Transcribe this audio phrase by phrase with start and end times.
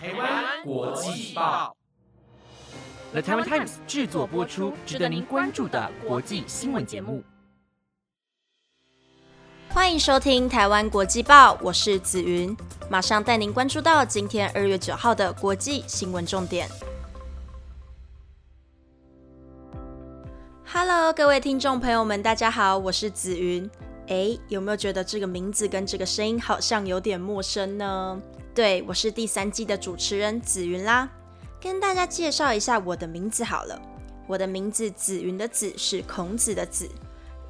[0.00, 1.76] 台湾国际报
[3.10, 7.24] ，The Taiwan Times 制作播出，值得您关注的国际新闻节目。
[9.70, 12.56] 欢迎收听台湾国际报，我是紫云，
[12.88, 16.68] 马上带您关注到今天二月九号的国际新闻重点。
[20.64, 23.68] Hello，各位听众朋友们，大家好，我是紫云。
[24.08, 28.18] 哎，有没有觉得这个名字跟这个声音好像有点陌生呢？
[28.54, 31.10] 对，我是第三季的主持人紫云啦。
[31.60, 33.78] 跟大家介绍一下我的名字好了。
[34.26, 36.88] 我的名字紫云的紫是孔子的子，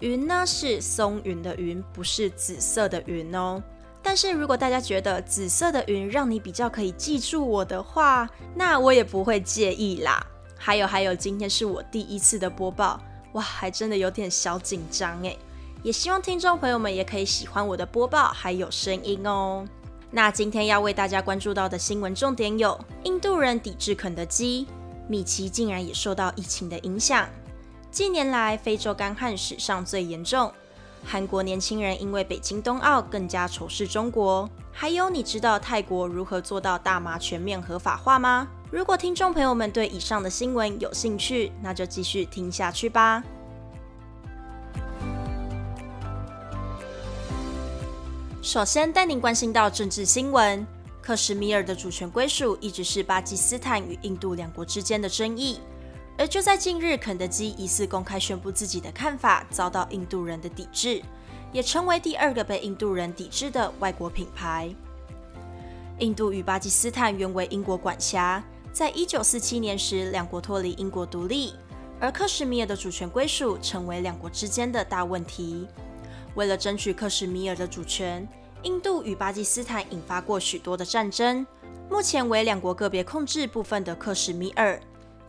[0.00, 3.62] 云呢是松云的云，不是紫色的云哦。
[4.02, 10.26] 但是如果大家觉得紫色的云让你比较可以记住我的话，那我也不会介意啦。
[10.56, 12.98] 还有还有，今天是我第一次的播报，
[13.34, 15.38] 哇，还真的有点小紧张诶。
[15.82, 19.64] 也希望听众朋友们也可以喜欢我的播报，还有声音哦。
[20.10, 24.66] 那今天要为大家关注到的新闻重点有：印度人抵制肯德基，
[25.08, 27.26] 米奇竟然也受到疫情的影响；
[27.90, 30.50] 近年来非洲干旱史上最严重；
[31.04, 38.48] 韩国年轻人因为北京冬奥更加仇视中国；还有你知道泰国如何做到大麻全面合法化吗？
[38.70, 43.22] 如果听众朋友们对以上的新闻有兴趣，那就继续听下去吧。
[48.46, 50.64] 首先带您关心到政治新闻，
[51.02, 55.58] 克什米尔的主权归属一直是巴基斯坦与印度两国之间的争议。
[56.16, 61.02] 而就在近日，肯德基疑似公开宣布自己的看法，遭到印度人的抵制，
[61.50, 64.72] 也成为第二个被印度人抵制的外国品牌。
[65.98, 68.40] 印度与巴基斯坦原为英国管辖，
[68.72, 71.52] 在一九四七年时，两国脱离英国独立，
[71.98, 75.66] 而克什米尔的主权归属成为两国之间的大问题。
[76.36, 78.26] 为了争取克什米尔的主权，
[78.62, 81.44] 印度与巴基斯坦引发过许多的战争。
[81.90, 84.78] 目前为两国个别控制部分的克什米尔，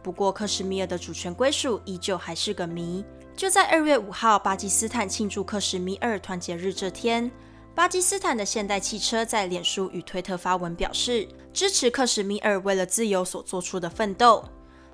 [0.03, 3.03] 不过克什米尔的主权归属依旧还是个谜。
[3.35, 7.31] 就在二月五号，巴基斯坦庆祝克什米尔团结日这天，
[7.73, 14.44] 巴基斯坦的现代汽车在脸书与推特发文表示支持克什米尔为了自由所做出的奋斗。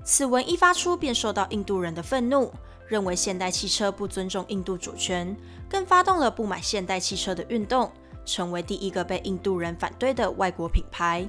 [0.04, 2.52] 此文一发出，便受到印度人的愤怒。
[2.88, 5.36] 认为现代汽车不尊重印度主权，
[5.70, 7.92] 更发动了不买现代汽车的运动，
[8.26, 11.28] 成为第一个被印度人反对的外国品牌。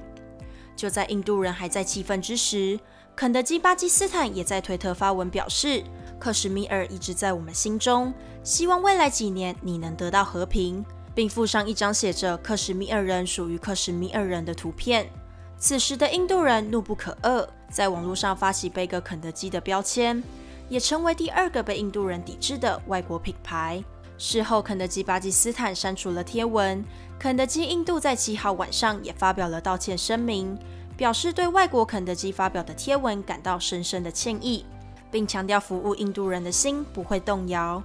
[0.75, 2.79] 就在印度人还在气愤之时，
[3.15, 5.81] 肯德基巴基斯坦也在推特发文表示
[6.19, 10.85] ：“克什米尔一直在我们心中，希望未来几年你能得到和平。”
[11.15, 15.09] 并附上一张写着“克什米尔人属于克什米尔人”的图片。
[15.57, 20.21] 此时的印度人怒不可遏，在网络上发起背个肯德基的标签。
[20.69, 23.83] 也成为第二个被印度人抵制的外国品牌。
[24.17, 26.83] 事后，肯德基巴基斯坦删除了贴文，
[27.19, 30.57] 肯德基印度在七号晚上也发表了道歉声明，
[30.95, 34.65] 表示对外国肯德基发表的贴文感到深深的歉意，
[35.11, 37.83] 并强调服务印度人的心不会动摇。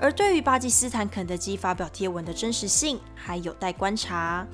[0.00, 4.46] 而对于巴基斯坦肯德基发表贴文的真实性，还有待观察。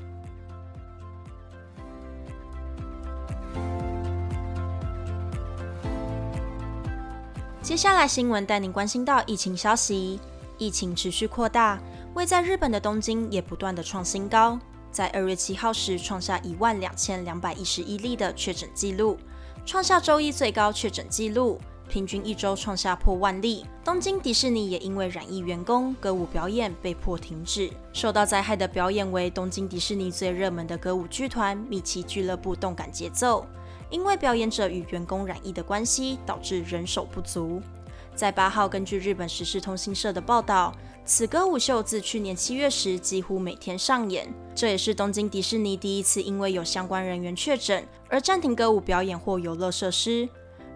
[7.68, 10.18] 接下来新闻带您关心到疫情消息，
[10.56, 11.78] 疫情持续扩大，
[12.14, 14.58] 位在日本的东京也不断的创新高，
[14.90, 19.18] 在二月七号时创下一万两千两百一十一例的确诊记录，
[19.66, 23.66] 创下周一最高确诊记录，平均一周创下破万例。
[23.84, 33.46] 东京迪士尼也因为染疫员工歌舞表演被迫停止，受到灾害的表演为东京迪士尼最热门的歌舞剧团米奇俱乐部动感节奏。
[33.90, 37.60] 因为表演者与员工染疫的关系，导致人手不足。
[38.14, 44.28] 在八号，根据日本时事通信社的报道，此歌舞秀自去年七月时几乎每天上演。
[44.54, 50.28] 这也是东京迪士尼第一次因为有相关人员确诊而暂停歌舞表演或游乐设施。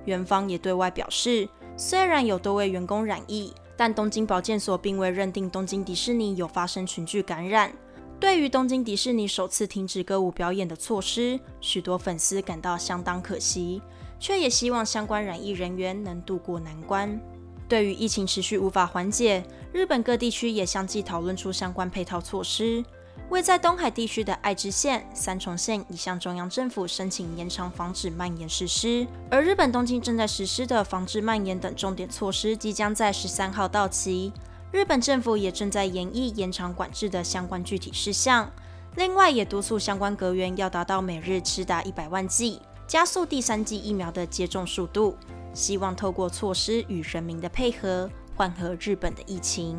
[0.05, 7.73] 园方也对外表示，虽然有多位员工染疫，但东京保健所并未认定东京迪士尼有发生群聚感染。
[8.22, 13.82] 对于东京迪士尼首次停止歌舞表演的措施，许多粉丝感到相当可惜，
[14.20, 17.20] 却也希望相关染疫人员能渡过难关。
[17.69, 22.85] 对于疫情持续无法缓解，日本各地区也相继讨论出相关配套措施。
[23.29, 34.32] 位在东海地区的爱知县、三重县已向中央政府申请延长防止蔓延实施，而日本东京正在实施的防治蔓延等重点措施即将在十三号到期。
[34.73, 38.51] 日本政府也正在研议延长管制的相关具体事项，
[38.97, 45.15] 另外也督促相关阁员要达到每日吃达一百万剂，加速第三剂疫苗的接种速度，
[45.53, 49.77] 希望透过措施与人民的配合，缓和日本的疫情。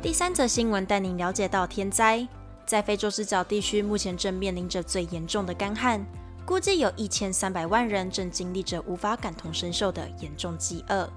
[0.00, 2.28] 第三则新闻带您了解到天灾，
[2.64, 6.06] 在非洲之角地区目前正面临着最严重的干旱，
[6.46, 11.08] 估计有一千三百万人正经历着无法感同身受的严重饥饿。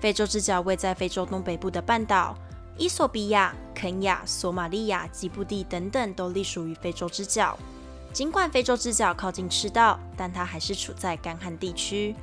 [0.00, 2.36] 非洲之角位在非洲东北部的半岛，
[2.78, 7.58] 伊索比亚、肯亚、索马利亚、吉布地等等都隶属于非洲之角。
[8.12, 12.16] 尽管非洲之角靠近赤道，但它还是处在干旱地区。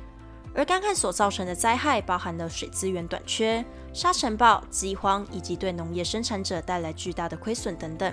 [0.52, 8.12] 而干旱所造成的灾害包含了水资源短缺、沙尘暴、饥荒，以及对农业生产者带来巨大的亏损等等。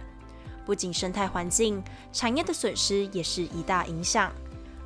[0.65, 4.31] 不仅生态环境、产业的损失也是一大影响。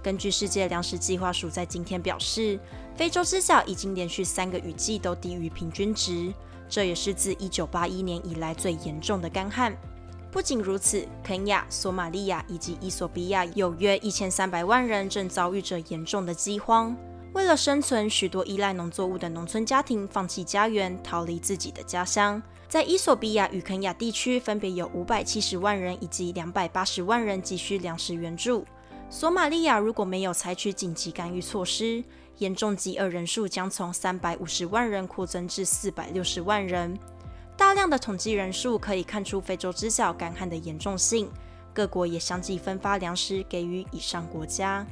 [0.04, 2.60] 根据世界粮食计划署在今天表示，
[2.95, 6.31] 非洲之角已经连续三个雨季都低于平均值，
[6.69, 9.75] 这也是自1981年以来最严重的干旱。
[10.31, 16.95] 不仅如此，肯亚、索马利亚以及伊索比亚有约1300万人正遭遇着严重的饥荒。
[17.35, 22.41] 为了生存，许多依赖农作物的农村家庭放弃家园，逃离自己的家乡。
[22.69, 28.65] 在伊索比亚与肯亚地区，分别有五百七十万人以及两百八十万人急需粮食援助。
[29.09, 32.01] 索马利亚如果没有采取紧急干预措施，
[32.37, 36.97] 严重饥饿人数将从三百五十万人扩增至四百六十万人。
[37.57, 41.29] 大量的统计人数可以看出非洲之角干旱的严重性。
[41.73, 44.87] 各国也相继分发粮食给予以上国家。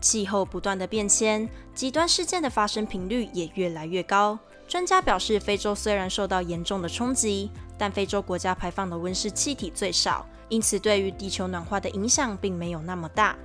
[0.00, 4.38] 气候不断的变迁，极端事件的发生频率也越来越高。
[4.66, 13.36] 专家表示，非洲虽然受到严重的冲击，但非洲国家排放的温室气体最少，因此对于地球暖化的影响并没有那么大。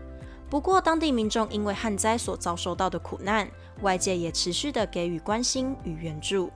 [0.50, 3.50] 不过，当地民众因为旱灾所遭受到的苦难，
[3.81, 6.52] 外界也持续的给予关心与援助。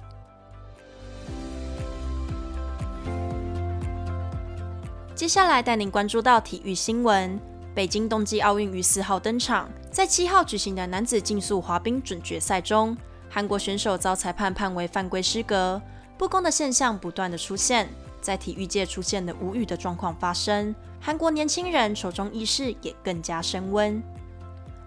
[5.16, 7.38] 接下来带您关注到体育新闻。
[7.76, 12.96] 北京冬季奥运于四号登场，在七号举行的男子竞速滑冰准决赛中，
[13.28, 15.82] 韩国选手遭裁判判为犯规失格，
[16.16, 17.90] 不公的现象不断的出现，
[18.22, 24.02] 在体育界出现了无语的状况发生，韩国年轻人手中意识也更加升温。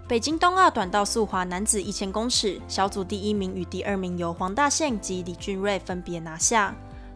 [0.07, 6.73] 北京冬奥短道速滑男子一千公尺小组第一名与第二名由黄大宪及李俊瑞分别拿下，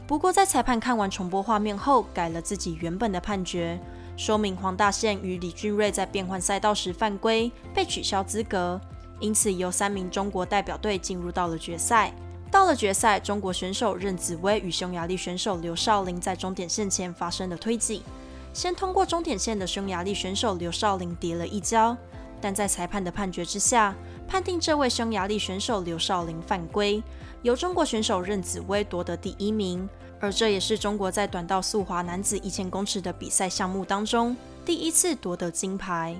[0.08, 3.78] 不过在裁判看完重播画面后，改了自己原本的判决。
[4.16, 8.80] 说明黄大宪与李俊瑞在变换赛道时犯规，被取消资格，
[9.20, 12.14] 因此由三名中国代表队进入到了决赛。
[12.50, 18.02] 到了决赛，中国选手任子威与匈牙利选手刘少林在终点线前发生了推挤。
[18.54, 21.94] 先通过终点线的匈牙利选手刘少林跌了一跤，
[22.40, 23.94] 但在裁判的判决之下，
[24.26, 27.02] 判定这位匈牙利选手刘少林犯规，
[27.42, 29.86] 由中国选手任子威夺得第一名。
[30.20, 36.16] 而这也是中国在短道速滑男子一千公尺的比赛项目当中第一次夺得金牌。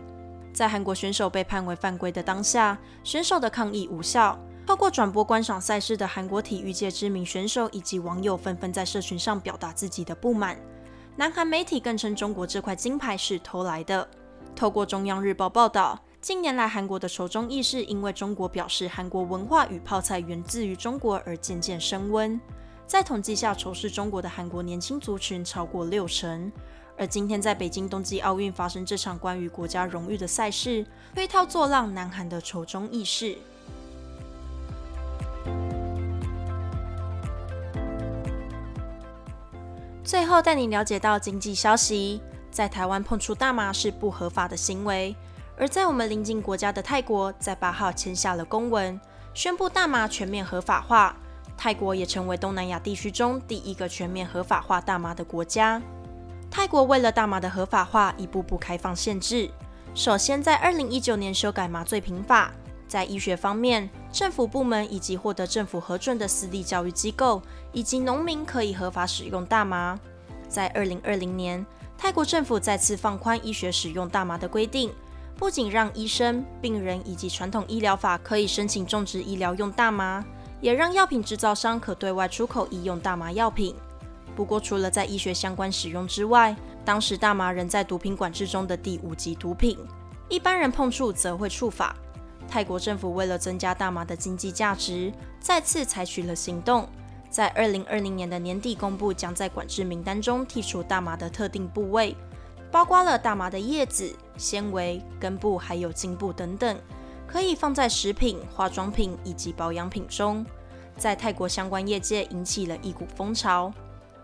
[0.53, 4.39] 在韩国选手被判为犯规的当下，选手的抗议无效。
[4.67, 10.57] 透过转播观赏赛事的韩国体育界知名选手以及网友纷纷在社群上表达自己的不满。
[11.15, 14.09] 南韩媒体更称中国这块金牌是偷来的。
[14.55, 22.41] 透过中央日报报道，近年来韩国的仇中意识因为中国表示韩国文化与泡菜源自于中国而渐渐升温。
[22.87, 26.51] 在统计下，仇视中国的韩国年轻族群超过六成。
[26.97, 33.37] 而今天在北京冬季奥运发生这场关于国家荣誉的赛事，推涛作浪，南韩的仇中意识。
[40.05, 45.15] 最后带你了解到经济消息，在台湾碰触大麻是不合法的行为，
[45.59, 48.99] 而在我们邻近国家的泰国，在八号签下了公文，
[49.35, 51.17] 宣布大麻全面合法化。
[51.57, 55.81] 泰国也成为东南亚地区中第一个全面合法化大麻的国家。
[56.51, 59.51] 泰国为了大麻的合法化，一步步开放限制。
[59.95, 62.53] 首先，在二零一九年修改麻醉品法，
[62.87, 69.99] 在医学方面，政府部门以及获得政府核准的私立教育机构以及农民可以合法使用大麻。
[70.49, 71.65] 在二零二零年，
[71.99, 74.93] 泰国政府再次放宽医学使用大麻的规定，
[75.37, 80.25] 不仅让医生、病人以及传统医疗法可以申请种植医疗用大麻。
[80.61, 83.75] 也让药品制造商可对外出口医用大麻药品。
[84.35, 89.79] 不过，除了在医学相关使用之外，当时大麻仍在毒品管制中的第五级毒品，
[90.29, 91.97] 一般人碰触则会触法。
[92.49, 96.89] 泰国政府为了增加大麻的经济价值，再次采取了行动，
[97.31, 102.15] 在二零二零年的年底公布，将在管制名单中剔除大麻的特定部位，
[102.71, 106.79] 包括了大麻的叶子、纤维、根部还有茎部等等。
[107.27, 110.45] 可以放在食品、化妆品以及保养品中，
[110.97, 113.73] 在泰国相关业界引起了一股风潮。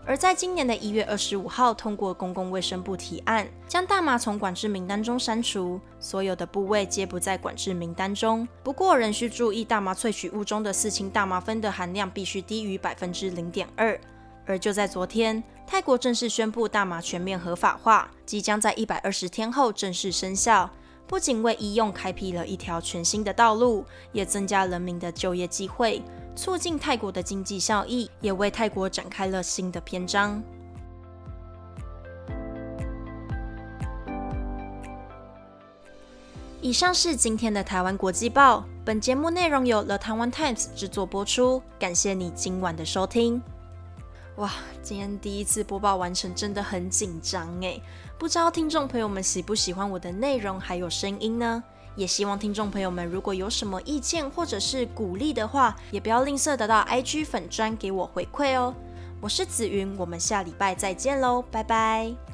[0.05, 8.45] 而在今年的一月二十五号，通过公共卫生部提案，将大麻从管制名单中删除，所有的部位皆不在管制名单中。
[8.63, 13.97] 不过，仍需注意大麻萃取物中的四氢大麻酚的含量必须低于百分之零点二。
[14.45, 20.69] 而就在昨天，泰国正式宣布大麻全面合法化，即将在一百二十天后正式生效。
[21.07, 26.01] 不仅为医用开辟了一条全新的道路，也增加人民的就业机会，
[26.35, 30.41] 促进泰国的经济效益，也为泰国展开了新的篇章。
[36.61, 43.41] 以上是今天的台湾国际报，本节目内容由 The Taiwan Times 制作播出，感谢你今晚的收听。
[44.37, 44.49] 哇，
[44.81, 47.83] 今天第一次播报完成，真的很紧张诶。
[48.23, 51.61] 不知道听众朋友们喜不喜欢我的内容还有声音呢？
[51.97, 58.73] 也希望听众朋友们如果有什么意见或者是鼓励的话，也不要吝啬得到 IG 粉砖给我回馈哦。
[59.19, 62.32] 我是紫云，我们下礼拜再见喽，拜拜。